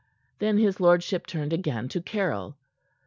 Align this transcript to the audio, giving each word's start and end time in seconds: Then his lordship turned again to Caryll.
Then 0.39 0.57
his 0.57 0.79
lordship 0.79 1.27
turned 1.27 1.53
again 1.53 1.87
to 1.89 2.01
Caryll. 2.01 2.55